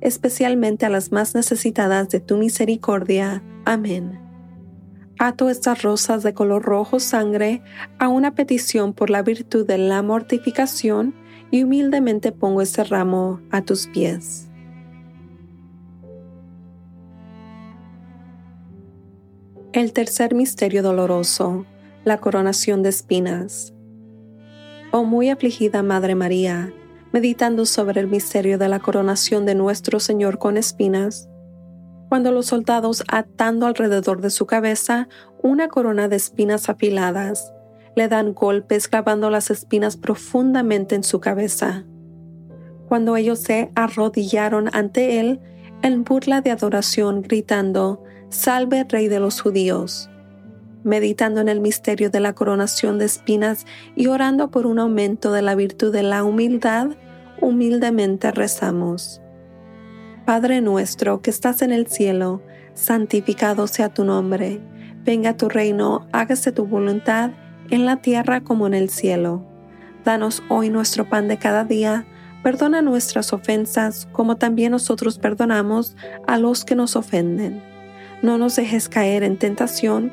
especialmente 0.00 0.86
a 0.86 0.90
las 0.90 1.12
más 1.12 1.34
necesitadas 1.34 2.08
de 2.10 2.20
tu 2.20 2.36
misericordia. 2.36 3.42
Amén. 3.64 4.18
Ato 5.18 5.50
estas 5.50 5.82
rosas 5.82 6.22
de 6.22 6.32
color 6.34 6.62
rojo 6.62 7.00
sangre 7.00 7.62
a 7.98 8.08
una 8.08 8.34
petición 8.34 8.92
por 8.92 9.10
la 9.10 9.22
virtud 9.22 9.66
de 9.66 9.78
la 9.78 10.00
mortificación 10.02 11.14
y 11.50 11.64
humildemente 11.64 12.30
pongo 12.30 12.62
este 12.62 12.84
ramo 12.84 13.40
a 13.50 13.62
tus 13.62 13.88
pies. 13.88 14.46
El 19.72 19.92
tercer 19.92 20.34
misterio 20.34 20.82
doloroso, 20.82 21.66
la 22.04 22.18
coronación 22.18 22.82
de 22.82 22.90
espinas. 22.90 23.74
Oh 24.92 25.04
muy 25.04 25.28
afligida 25.30 25.82
Madre 25.82 26.14
María, 26.14 26.72
meditando 27.12 27.64
sobre 27.66 28.00
el 28.00 28.06
misterio 28.06 28.58
de 28.58 28.68
la 28.68 28.80
coronación 28.80 29.46
de 29.46 29.54
nuestro 29.54 29.98
Señor 30.00 30.38
con 30.38 30.56
espinas, 30.56 31.28
cuando 32.08 32.32
los 32.32 32.46
soldados 32.46 33.02
atando 33.08 33.66
alrededor 33.66 34.20
de 34.20 34.30
su 34.30 34.46
cabeza 34.46 35.08
una 35.42 35.68
corona 35.68 36.08
de 36.08 36.16
espinas 36.16 36.68
afiladas, 36.68 37.52
le 37.96 38.08
dan 38.08 38.34
golpes 38.34 38.88
clavando 38.88 39.30
las 39.30 39.50
espinas 39.50 39.96
profundamente 39.96 40.94
en 40.94 41.02
su 41.02 41.20
cabeza. 41.20 41.84
Cuando 42.88 43.16
ellos 43.16 43.40
se 43.40 43.70
arrodillaron 43.74 44.70
ante 44.74 45.20
él, 45.20 45.40
en 45.82 46.04
burla 46.04 46.40
de 46.40 46.50
adoración, 46.50 47.20
gritando, 47.22 48.02
Salve 48.30 48.84
Rey 48.88 49.08
de 49.08 49.20
los 49.20 49.40
judíos 49.42 50.10
meditando 50.84 51.40
en 51.40 51.48
el 51.48 51.60
misterio 51.60 52.10
de 52.10 52.20
la 52.20 52.34
coronación 52.34 52.98
de 52.98 53.04
espinas 53.06 53.66
y 53.96 54.06
orando 54.06 54.50
por 54.50 54.66
un 54.66 54.78
aumento 54.78 55.32
de 55.32 55.42
la 55.42 55.54
virtud 55.54 55.92
de 55.92 56.02
la 56.02 56.24
humildad, 56.24 56.88
humildemente 57.40 58.30
rezamos. 58.30 59.20
Padre 60.24 60.60
nuestro 60.60 61.20
que 61.22 61.30
estás 61.30 61.62
en 61.62 61.72
el 61.72 61.86
cielo, 61.86 62.42
santificado 62.74 63.66
sea 63.66 63.88
tu 63.92 64.04
nombre, 64.04 64.60
venga 65.04 65.36
tu 65.36 65.48
reino, 65.48 66.06
hágase 66.12 66.52
tu 66.52 66.66
voluntad 66.66 67.30
en 67.70 67.84
la 67.84 67.96
tierra 67.96 68.42
como 68.42 68.66
en 68.66 68.74
el 68.74 68.90
cielo. 68.90 69.44
Danos 70.04 70.42
hoy 70.48 70.70
nuestro 70.70 71.08
pan 71.08 71.28
de 71.28 71.38
cada 71.38 71.64
día, 71.64 72.06
perdona 72.42 72.82
nuestras 72.82 73.32
ofensas 73.32 74.06
como 74.12 74.36
también 74.36 74.72
nosotros 74.72 75.18
perdonamos 75.18 75.96
a 76.26 76.38
los 76.38 76.64
que 76.64 76.76
nos 76.76 76.94
ofenden. 76.94 77.62
No 78.22 78.36
nos 78.36 78.56
dejes 78.56 78.88
caer 78.88 79.22
en 79.22 79.38
tentación, 79.38 80.12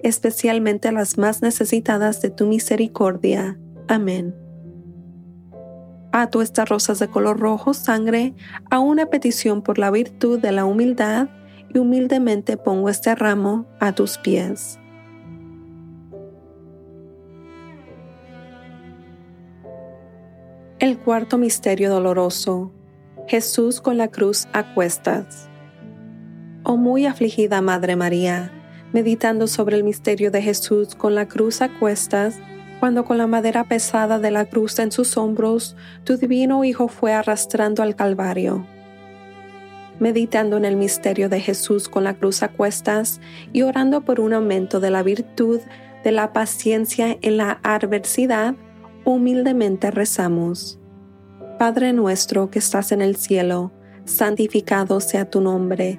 especialmente 0.00 0.88
a 0.88 0.92
las 0.92 1.18
más 1.18 1.42
necesitadas 1.42 2.20
de 2.20 2.30
tu 2.30 2.46
misericordia. 2.46 3.58
Amén. 3.88 4.34
Ato 6.12 6.42
estas 6.42 6.68
rosas 6.68 6.98
de 6.98 7.08
color 7.08 7.38
rojo 7.40 7.74
sangre 7.74 8.34
a 8.70 8.78
una 8.78 9.06
petición 9.06 9.62
por 9.62 9.78
la 9.78 9.90
virtud 9.90 10.38
de 10.38 10.52
la 10.52 10.64
humildad 10.64 11.28
y 11.72 11.78
humildemente 11.78 12.56
pongo 12.56 12.88
este 12.88 13.14
ramo 13.16 13.66
a 13.80 13.92
tus 13.92 14.18
pies. 14.18 14.78
El 20.78 20.98
cuarto 20.98 21.38
misterio 21.38 21.90
doloroso. 21.90 22.72
Jesús 23.26 23.80
con 23.80 23.96
la 23.96 24.08
cruz 24.08 24.46
a 24.52 24.74
cuestas. 24.74 25.48
Oh 26.62 26.76
muy 26.76 27.06
afligida 27.06 27.62
Madre 27.62 27.96
María, 27.96 28.52
meditando 28.94 29.48
sobre 29.48 29.74
el 29.76 29.82
misterio 29.82 30.30
de 30.30 30.40
Jesús 30.40 30.94
con 30.94 31.16
la 31.16 31.26
cruz 31.26 31.62
a 31.62 31.68
cuestas, 31.80 32.36
cuando 32.78 33.04
con 33.04 33.18
la 33.18 33.26
madera 33.26 33.64
pesada 33.64 34.20
de 34.20 34.30
la 34.30 34.44
cruz 34.44 34.78
en 34.78 34.92
sus 34.92 35.16
hombros, 35.16 35.74
tu 36.04 36.16
divino 36.16 36.62
Hijo 36.62 36.86
fue 36.86 37.12
arrastrando 37.12 37.82
al 37.82 37.96
Calvario. 37.96 38.64
Meditando 39.98 40.56
en 40.56 40.64
el 40.64 40.76
misterio 40.76 41.28
de 41.28 41.40
Jesús 41.40 41.88
con 41.88 42.04
la 42.04 42.14
cruz 42.14 42.44
a 42.44 42.48
cuestas 42.50 43.20
y 43.52 43.62
orando 43.62 44.02
por 44.02 44.20
un 44.20 44.32
aumento 44.32 44.78
de 44.78 44.90
la 44.92 45.02
virtud 45.02 45.58
de 46.04 46.12
la 46.12 46.32
paciencia 46.32 47.18
en 47.20 47.36
la 47.36 47.58
adversidad, 47.64 48.54
humildemente 49.04 49.90
rezamos. 49.90 50.78
Padre 51.58 51.92
nuestro 51.94 52.48
que 52.48 52.60
estás 52.60 52.92
en 52.92 53.02
el 53.02 53.16
cielo, 53.16 53.72
santificado 54.04 55.00
sea 55.00 55.28
tu 55.28 55.40
nombre 55.40 55.98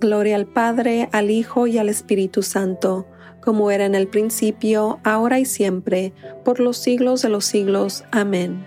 Gloria 0.00 0.36
al 0.36 0.46
Padre, 0.46 1.10
al 1.12 1.30
Hijo 1.30 1.66
y 1.66 1.76
al 1.76 1.90
Espíritu 1.90 2.42
Santo, 2.42 3.06
como 3.42 3.70
era 3.70 3.84
en 3.84 3.94
el 3.94 4.08
principio, 4.08 4.98
ahora 5.04 5.38
y 5.38 5.44
siempre, 5.44 6.14
por 6.42 6.58
los 6.58 6.78
siglos 6.78 7.20
de 7.20 7.28
los 7.28 7.44
siglos. 7.44 8.04
Amén. 8.10 8.64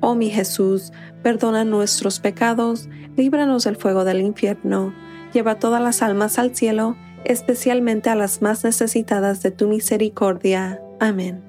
Oh 0.00 0.14
mi 0.14 0.28
Jesús, 0.28 0.92
perdona 1.22 1.64
nuestros 1.64 2.20
pecados, 2.20 2.90
líbranos 3.16 3.64
del 3.64 3.76
fuego 3.76 4.04
del 4.04 4.20
infierno, 4.20 4.94
lleva 5.32 5.54
todas 5.58 5.80
las 5.82 6.02
almas 6.02 6.38
al 6.38 6.54
cielo, 6.54 6.96
especialmente 7.24 8.10
a 8.10 8.14
las 8.14 8.42
más 8.42 8.62
necesitadas 8.62 9.42
de 9.42 9.52
tu 9.52 9.68
misericordia. 9.68 10.82
Amén. 11.00 11.42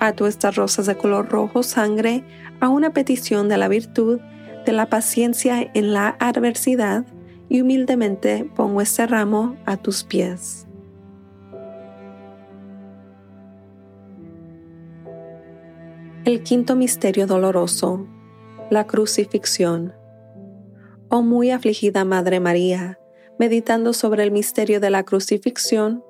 A 0.00 0.10
tu 0.12 0.26
estas 0.26 0.56
rosas 0.56 0.86
de 0.86 0.96
color 0.96 1.28
rojo 1.30 1.62
sangre 1.62 2.24
a 2.58 2.68
una 2.68 2.90
petición 2.92 3.48
de 3.48 3.58
la 3.58 3.68
virtud 3.68 4.18
de 4.66 4.72
la 4.72 4.86
paciencia 4.90 5.70
en 5.74 5.94
la 5.94 6.16
adversidad 6.20 7.04
y 7.48 7.62
humildemente 7.62 8.50
pongo 8.56 8.80
este 8.82 9.06
ramo 9.06 9.56
a 9.64 9.76
tus 9.78 10.04
pies. 10.04 10.66
El 16.24 16.42
quinto 16.42 16.74
misterio 16.74 17.28
doloroso, 17.28 18.04
la 18.68 18.86
crucifixión. 18.88 19.92
Oh 21.08 21.22
muy 21.22 21.52
afligida 21.52 22.04
Madre 22.04 22.40
María, 22.40 22.98
meditando 23.38 23.92
sobre 23.92 24.24
el 24.24 24.32
misterio 24.32 24.80
de 24.80 24.90
la 24.90 25.04
crucifixión, 25.04 26.02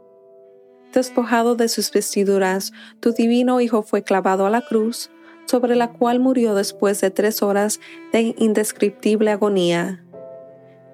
despojado 0.95 1.55
de 1.55 1.69
sus 1.69 1.93
vestiduras, 1.93 2.73
tu 3.01 3.13
divino 3.13 3.61
Hijo 3.61 3.83
fue 3.83 4.03
clavado 4.03 4.47
a 4.47 4.51
la 4.51 4.63
cruz 4.63 5.11
sobre 5.47 5.77
la 5.77 5.93
cual 5.93 6.21
murió 6.21 6.55
después 6.55 7.01
de 7.01 7.11
tres 7.11 7.43
horas 7.43 7.81
de 8.13 8.35
indescriptible 8.39 9.31
agonía. 9.31 10.03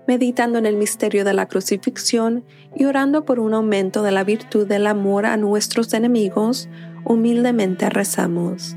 Meditando 0.06 0.58
en 0.58 0.66
el 0.66 0.76
misterio 0.76 1.24
de 1.24 1.32
la 1.32 1.46
crucifixión 1.46 2.44
y 2.76 2.84
orando 2.84 3.24
por 3.24 3.38
un 3.40 3.54
aumento 3.54 4.02
de 4.02 4.10
la 4.10 4.24
virtud 4.24 4.66
del 4.66 4.86
amor 4.86 5.26
a 5.26 5.36
nuestros 5.36 5.94
enemigos, 5.94 6.68
humildemente 7.04 7.88
rezamos. 7.88 8.76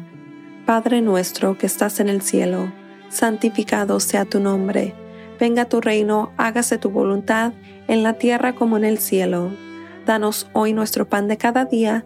Padre 0.65 1.01
nuestro 1.01 1.57
que 1.57 1.65
estás 1.65 1.99
en 1.99 2.09
el 2.09 2.21
cielo, 2.21 2.71
santificado 3.09 3.99
sea 3.99 4.25
tu 4.25 4.39
nombre, 4.39 4.93
venga 5.39 5.65
tu 5.65 5.81
reino, 5.81 6.31
hágase 6.37 6.77
tu 6.77 6.89
voluntad 6.89 7.53
en 7.87 8.03
la 8.03 8.13
tierra 8.13 8.53
como 8.55 8.77
en 8.77 8.85
el 8.85 8.97
cielo. 8.99 9.49
Danos 10.05 10.47
hoy 10.53 10.73
nuestro 10.73 11.09
pan 11.09 11.27
de 11.27 11.37
cada 11.37 11.65
día 11.65 12.05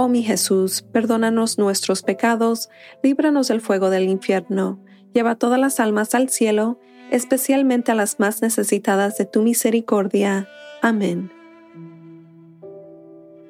Oh 0.00 0.06
mi 0.06 0.22
Jesús, 0.22 0.82
perdónanos 0.82 1.58
nuestros 1.58 2.02
pecados, 2.04 2.68
líbranos 3.02 3.48
del 3.48 3.60
fuego 3.60 3.90
del 3.90 4.04
infierno, 4.04 4.78
lleva 5.12 5.34
todas 5.34 5.58
las 5.58 5.80
almas 5.80 6.14
al 6.14 6.28
cielo, 6.28 6.78
especialmente 7.10 7.90
a 7.90 7.96
las 7.96 8.20
más 8.20 8.40
necesitadas 8.40 9.18
de 9.18 9.24
tu 9.24 9.42
misericordia. 9.42 10.46
Amén. 10.82 11.32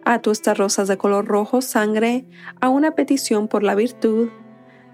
A 0.07 0.23
estas 0.25 0.57
rosas 0.57 0.89
de 0.89 0.97
color 0.97 1.27
rojo 1.27 1.61
sangre 1.61 2.25
a 2.63 2.71
una 2.71 2.95
petición 2.95 3.47
por 3.47 3.63
la 3.63 3.75
virtud 3.75 4.31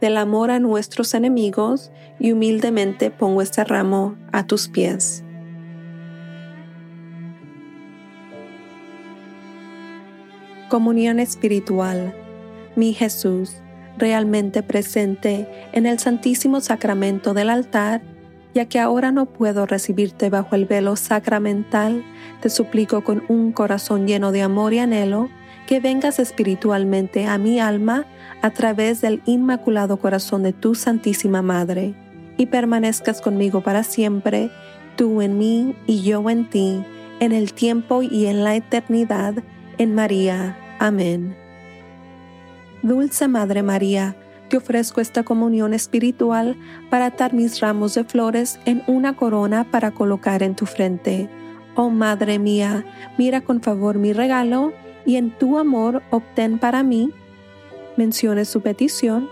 del 0.00 0.16
amor 0.16 0.50
a 0.50 0.58
nuestros 0.58 1.14
enemigos 1.14 1.92
y 2.18 2.32
humildemente 2.32 3.12
pongo 3.12 3.42
este 3.42 3.62
ramo 3.62 4.16
a 4.32 4.44
tus 4.44 4.66
pies. 4.68 5.22
comunión 10.74 11.20
espiritual. 11.20 12.12
Mi 12.74 12.94
Jesús, 12.94 13.52
realmente 13.96 14.64
presente 14.64 15.46
en 15.72 15.86
el 15.86 16.00
Santísimo 16.00 16.60
Sacramento 16.60 17.32
del 17.32 17.48
altar, 17.48 18.02
ya 18.54 18.64
que 18.64 18.80
ahora 18.80 19.12
no 19.12 19.26
puedo 19.26 19.66
recibirte 19.66 20.30
bajo 20.30 20.56
el 20.56 20.64
velo 20.64 20.96
sacramental, 20.96 22.02
te 22.42 22.50
suplico 22.50 23.04
con 23.04 23.22
un 23.28 23.52
corazón 23.52 24.08
lleno 24.08 24.32
de 24.32 24.42
amor 24.42 24.72
y 24.72 24.80
anhelo 24.80 25.28
que 25.68 25.78
vengas 25.78 26.18
espiritualmente 26.18 27.26
a 27.26 27.38
mi 27.38 27.60
alma 27.60 28.04
a 28.42 28.50
través 28.50 29.00
del 29.00 29.22
inmaculado 29.26 29.98
corazón 29.98 30.42
de 30.42 30.52
tu 30.52 30.74
Santísima 30.74 31.40
Madre, 31.40 31.94
y 32.36 32.46
permanezcas 32.46 33.20
conmigo 33.20 33.60
para 33.60 33.84
siempre, 33.84 34.50
tú 34.96 35.22
en 35.22 35.38
mí 35.38 35.76
y 35.86 36.02
yo 36.02 36.28
en 36.28 36.50
ti, 36.50 36.82
en 37.20 37.30
el 37.30 37.52
tiempo 37.52 38.02
y 38.02 38.26
en 38.26 38.42
la 38.42 38.56
eternidad, 38.56 39.34
en 39.78 39.94
María 39.94 40.56
Amén. 40.78 41.36
Dulce 42.82 43.28
Madre 43.28 43.62
María, 43.62 44.16
te 44.48 44.56
ofrezco 44.58 45.00
esta 45.00 45.22
comunión 45.22 45.72
espiritual 45.72 46.56
para 46.90 47.06
atar 47.06 47.32
mis 47.32 47.60
ramos 47.60 47.94
de 47.94 48.04
flores 48.04 48.58
en 48.66 48.82
una 48.86 49.16
corona 49.16 49.64
para 49.70 49.92
colocar 49.92 50.42
en 50.42 50.54
tu 50.54 50.66
frente. 50.66 51.28
Oh 51.76 51.90
Madre 51.90 52.38
mía, 52.38 52.84
mira 53.18 53.40
con 53.40 53.62
favor 53.62 53.98
mi 53.98 54.12
regalo 54.12 54.72
y 55.06 55.16
en 55.16 55.30
tu 55.30 55.58
amor 55.58 56.02
obtén 56.10 56.58
para 56.58 56.82
mí. 56.82 57.10
Mencione 57.96 58.44
su 58.44 58.60
petición 58.60 59.28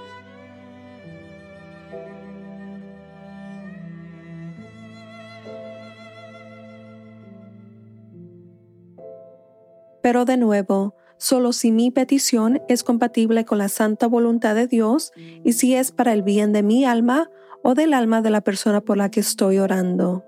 Pero 10.02 10.24
de 10.24 10.36
nuevo, 10.36 10.96
solo 11.16 11.52
si 11.52 11.70
mi 11.72 11.90
petición 11.92 12.60
es 12.68 12.82
compatible 12.82 13.44
con 13.44 13.58
la 13.58 13.68
santa 13.68 14.08
voluntad 14.08 14.54
de 14.56 14.66
Dios 14.66 15.12
y 15.44 15.52
si 15.52 15.74
es 15.76 15.92
para 15.92 16.12
el 16.12 16.22
bien 16.24 16.52
de 16.52 16.62
mi 16.64 16.84
alma 16.84 17.30
o 17.62 17.74
del 17.74 17.94
alma 17.94 18.20
de 18.20 18.30
la 18.30 18.40
persona 18.42 18.80
por 18.80 18.96
la 18.96 19.10
que 19.10 19.20
estoy 19.20 19.58
orando. 19.58 20.24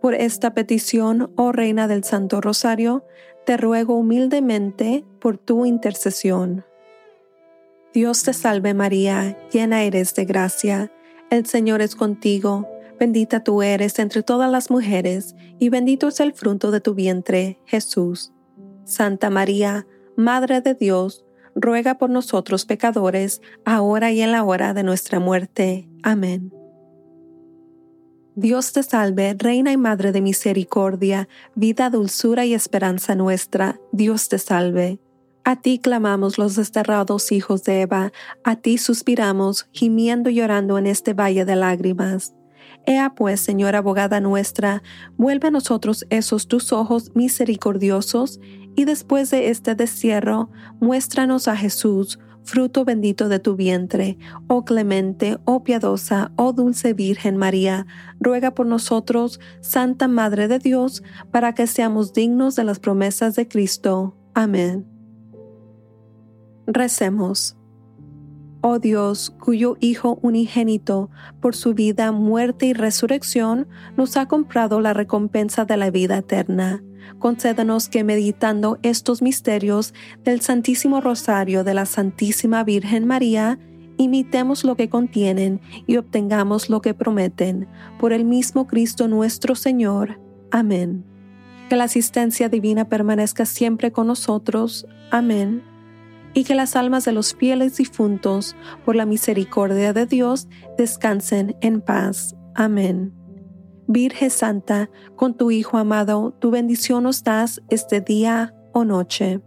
Por 0.00 0.14
esta 0.14 0.54
petición, 0.54 1.30
oh 1.36 1.52
Reina 1.52 1.88
del 1.88 2.02
Santo 2.04 2.40
Rosario, 2.40 3.04
te 3.44 3.56
ruego 3.58 3.96
humildemente 3.98 5.04
por 5.20 5.36
tu 5.36 5.66
intercesión. 5.66 6.64
Dios 7.92 8.22
te 8.22 8.32
salve 8.32 8.72
María, 8.74 9.38
llena 9.50 9.82
eres 9.82 10.14
de 10.14 10.24
gracia, 10.24 10.90
el 11.30 11.44
Señor 11.46 11.82
es 11.82 11.96
contigo, 11.96 12.66
bendita 13.00 13.42
tú 13.44 13.62
eres 13.62 13.98
entre 13.98 14.22
todas 14.22 14.50
las 14.50 14.70
mujeres, 14.70 15.34
y 15.58 15.68
bendito 15.70 16.08
es 16.08 16.20
el 16.20 16.32
fruto 16.34 16.70
de 16.70 16.80
tu 16.80 16.94
vientre, 16.94 17.58
Jesús. 17.66 18.32
Santa 18.86 19.30
María, 19.30 19.84
Madre 20.16 20.60
de 20.60 20.74
Dios, 20.74 21.24
ruega 21.56 21.98
por 21.98 22.08
nosotros 22.08 22.64
pecadores, 22.66 23.42
ahora 23.64 24.12
y 24.12 24.20
en 24.22 24.30
la 24.30 24.44
hora 24.44 24.74
de 24.74 24.84
nuestra 24.84 25.18
muerte. 25.18 25.88
Amén. 26.04 26.54
Dios 28.36 28.72
te 28.72 28.84
salve, 28.84 29.34
Reina 29.36 29.72
y 29.72 29.76
Madre 29.76 30.12
de 30.12 30.20
Misericordia, 30.20 31.28
vida, 31.56 31.90
dulzura 31.90 32.44
y 32.44 32.54
esperanza 32.54 33.16
nuestra, 33.16 33.80
Dios 33.90 34.28
te 34.28 34.38
salve. 34.38 35.00
A 35.42 35.60
ti 35.60 35.80
clamamos 35.80 36.38
los 36.38 36.54
desterrados 36.54 37.32
hijos 37.32 37.64
de 37.64 37.80
Eva, 37.82 38.12
a 38.44 38.54
ti 38.54 38.78
suspiramos, 38.78 39.68
gimiendo 39.72 40.30
y 40.30 40.36
llorando 40.36 40.78
en 40.78 40.86
este 40.86 41.12
valle 41.12 41.44
de 41.44 41.56
lágrimas. 41.56 42.34
Ea 42.84 43.14
pues, 43.16 43.40
Señora 43.40 43.78
abogada 43.78 44.20
nuestra, 44.20 44.82
vuelve 45.16 45.48
a 45.48 45.50
nosotros 45.50 46.06
esos 46.08 46.46
tus 46.46 46.72
ojos 46.72 47.10
misericordiosos, 47.16 48.38
y 48.76 48.84
después 48.84 49.30
de 49.30 49.48
este 49.48 49.74
destierro, 49.74 50.50
muéstranos 50.80 51.48
a 51.48 51.56
Jesús, 51.56 52.18
fruto 52.44 52.84
bendito 52.84 53.28
de 53.30 53.40
tu 53.40 53.56
vientre. 53.56 54.18
Oh 54.48 54.64
clemente, 54.66 55.38
oh 55.46 55.64
piadosa, 55.64 56.30
oh 56.36 56.52
dulce 56.52 56.92
Virgen 56.92 57.38
María, 57.38 57.86
ruega 58.20 58.52
por 58.54 58.66
nosotros, 58.66 59.40
Santa 59.60 60.06
Madre 60.08 60.46
de 60.46 60.58
Dios, 60.58 61.02
para 61.32 61.54
que 61.54 61.66
seamos 61.66 62.12
dignos 62.12 62.54
de 62.54 62.64
las 62.64 62.78
promesas 62.78 63.34
de 63.34 63.48
Cristo. 63.48 64.14
Amén. 64.34 64.86
Recemos. 66.66 67.56
Oh 68.60 68.78
Dios, 68.78 69.30
cuyo 69.42 69.76
Hijo 69.80 70.18
unigénito, 70.22 71.08
por 71.40 71.56
su 71.56 71.72
vida, 71.72 72.12
muerte 72.12 72.66
y 72.66 72.72
resurrección, 72.74 73.68
nos 73.96 74.16
ha 74.16 74.26
comprado 74.26 74.80
la 74.80 74.92
recompensa 74.92 75.64
de 75.64 75.76
la 75.78 75.90
vida 75.90 76.18
eterna 76.18 76.82
Concédanos 77.18 77.88
que 77.88 78.04
meditando 78.04 78.78
estos 78.82 79.22
misterios 79.22 79.94
del 80.24 80.40
Santísimo 80.40 81.00
Rosario 81.00 81.64
de 81.64 81.74
la 81.74 81.86
Santísima 81.86 82.64
Virgen 82.64 83.06
María, 83.06 83.58
imitemos 83.96 84.64
lo 84.64 84.76
que 84.76 84.90
contienen 84.90 85.60
y 85.86 85.96
obtengamos 85.96 86.68
lo 86.68 86.82
que 86.82 86.94
prometen, 86.94 87.66
por 87.98 88.12
el 88.12 88.24
mismo 88.24 88.66
Cristo 88.66 89.08
nuestro 89.08 89.54
Señor. 89.54 90.20
Amén. 90.50 91.04
Que 91.70 91.76
la 91.76 91.84
asistencia 91.84 92.48
divina 92.48 92.88
permanezca 92.88 93.46
siempre 93.46 93.90
con 93.92 94.06
nosotros. 94.06 94.86
Amén. 95.10 95.62
Y 96.34 96.44
que 96.44 96.54
las 96.54 96.76
almas 96.76 97.06
de 97.06 97.12
los 97.12 97.34
fieles 97.34 97.78
difuntos, 97.78 98.54
por 98.84 98.94
la 98.94 99.06
misericordia 99.06 99.94
de 99.94 100.04
Dios, 100.04 100.48
descansen 100.76 101.56
en 101.62 101.80
paz. 101.80 102.36
Amén. 102.54 103.12
Virgen 103.88 104.30
Santa, 104.30 104.90
con 105.14 105.34
tu 105.34 105.50
Hijo 105.52 105.78
amado, 105.78 106.34
tu 106.40 106.50
bendición 106.50 107.04
nos 107.04 107.22
das 107.22 107.62
este 107.68 108.00
día 108.00 108.52
o 108.72 108.84
noche. 108.84 109.40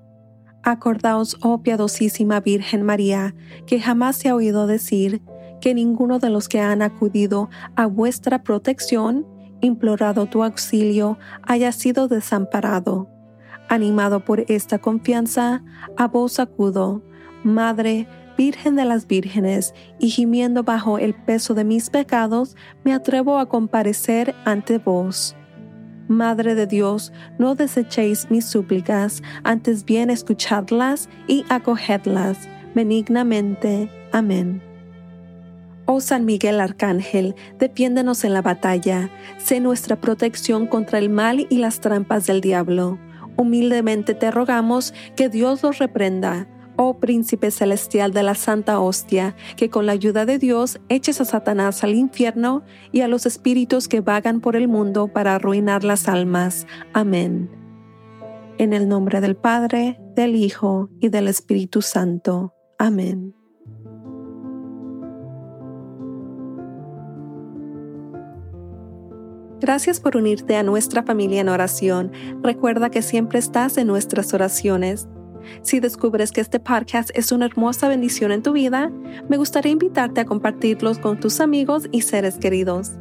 Acordaos, 0.64 1.36
oh 1.44 1.62
piadosísima 1.62 2.40
Virgen 2.40 2.84
María, 2.84 3.36
que 3.66 3.82
jamás 3.82 4.16
se 4.16 4.30
ha 4.30 4.36
oído 4.36 4.66
decir 4.66 5.22
que 5.60 5.74
ninguno 5.74 6.20
de 6.20 6.30
los 6.30 6.48
que 6.48 6.62
han 6.62 6.82
acudido 6.82 7.50
a 7.76 7.86
vuestra 7.86 8.44
protección, 8.44 9.26
implorado 9.60 10.26
tu 10.26 10.42
auxilio, 10.42 11.18
haya 11.44 11.74
sido 11.74 12.08
desamparado. 12.08 13.10
Animado 13.68 14.24
por 14.24 14.46
esta 14.48 14.80
confianza, 14.80 15.64
a 15.98 16.08
vos 16.08 16.40
acudo, 16.40 17.02
Madre 17.44 18.08
Virgen 18.40 18.78
de 18.78 18.86
las 18.86 19.06
Vírgenes, 19.06 19.74
y 20.00 20.10
gimiendo 20.12 20.64
bajo 20.64 20.98
el 20.98 21.14
peso 21.14 21.54
de 21.56 21.66
mis 21.66 21.90
pecados, 21.90 22.56
me 22.86 22.94
atrevo 22.94 23.38
a 23.38 23.50
comparecer 23.50 24.34
ante 24.46 24.78
vos. 24.78 25.36
Madre 26.08 26.56
de 26.56 26.66
Dios, 26.66 27.12
no 27.38 27.54
desechéis 27.56 28.32
mis 28.32 28.46
súplicas, 28.46 29.22
antes 29.44 29.84
bien 29.84 30.10
escuchadlas 30.10 31.10
y 31.28 31.44
acogedlas 31.50 32.48
benignamente. 32.76 33.90
Amén. 34.14 34.62
Oh 35.86 36.00
San 36.00 36.24
Miguel 36.24 36.62
Arcángel, 36.62 37.36
defiéndenos 37.58 38.24
en 38.24 38.32
la 38.32 38.42
batalla, 38.42 39.10
sé 39.36 39.60
nuestra 39.60 39.98
protección 40.00 40.66
contra 40.66 40.98
el 41.00 41.10
mal 41.10 41.46
y 41.50 41.58
las 41.58 41.82
trampas 41.82 42.26
del 42.28 42.40
diablo. 42.40 42.98
Humildemente 43.36 44.14
te 44.14 44.32
rogamos 44.32 44.94
que 45.18 45.28
Dios 45.28 45.62
los 45.62 45.78
reprenda 45.80 46.48
oh 46.82 46.98
príncipe 46.98 47.52
celestial 47.52 48.14
de 48.14 48.24
la 48.24 48.36
santa 48.36 48.80
hostia, 48.80 49.36
que 49.58 49.70
con 49.70 49.86
la 49.86 49.92
ayuda 49.92 50.26
de 50.26 50.38
Dios 50.40 50.80
eches 50.88 51.20
a 51.20 51.26
Satanás 51.26 51.84
al 51.84 51.94
infierno 51.94 52.64
y 52.94 53.02
a 53.02 53.10
los 53.10 53.26
espíritus 53.26 53.90
que 53.90 54.00
vagan 54.00 54.40
por 54.40 54.56
el 54.56 54.70
mundo 54.70 55.10
para 55.10 55.36
arruinar 55.36 55.84
las 55.84 56.08
almas. 56.08 56.68
Amén. 56.94 57.50
En 58.58 58.72
el 58.72 58.88
nombre 58.88 59.20
del 59.20 59.36
Padre, 59.36 60.00
del 60.16 60.38
Hijo 60.38 60.90
y 61.02 61.10
del 61.10 61.28
Espíritu 61.28 61.82
Santo. 61.82 62.54
Amén. 62.78 63.36
Gracias 69.60 70.00
por 70.00 70.16
unirte 70.16 70.56
a 70.56 70.64
nuestra 70.64 71.04
familia 71.04 71.42
en 71.42 71.50
oración. 71.50 72.14
Recuerda 72.42 72.90
que 72.90 73.02
siempre 73.02 73.38
estás 73.40 73.78
en 73.78 73.88
nuestras 73.88 74.34
oraciones. 74.34 75.10
Si 75.62 75.80
descubres 75.80 76.32
que 76.32 76.42
este 76.42 76.60
podcast 76.60 77.10
es 77.14 77.32
una 77.32 77.46
hermosa 77.46 77.88
bendición 77.88 78.32
en 78.32 78.44
tu 78.44 78.54
vida, 78.54 78.92
me 79.28 79.38
gustaría 79.38 79.72
invitarte 79.72 80.22
a 80.22 80.26
compartirlos 80.26 81.00
con 81.00 81.20
tus 81.20 81.40
amigos 81.40 81.88
y 81.92 82.02
seres 82.02 82.38
queridos. 82.38 82.92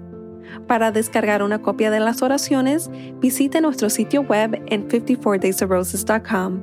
Para 0.66 0.93
descargar 0.93 1.43
una 1.43 1.61
copia 1.61 1.91
de 1.91 2.01
las 2.01 2.22
oraciones, 2.22 2.91
visite 3.20 3.61
nuestro 3.61 3.91
sitio 3.91 4.22
web 4.22 4.62
en 4.66 4.89
54daysofroses.com. 4.89 6.62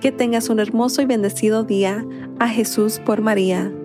Que 0.00 0.12
tengas 0.12 0.48
un 0.48 0.60
hermoso 0.60 1.02
y 1.02 1.06
bendecido 1.06 1.64
día. 1.64 2.04
A 2.40 2.48
Jesús 2.48 3.00
por 3.04 3.20
María. 3.20 3.77